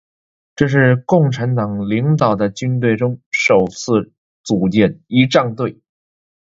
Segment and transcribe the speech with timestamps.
[0.55, 4.11] 这是中国共产党领导的军队中首次
[4.43, 5.79] 组建仪仗队。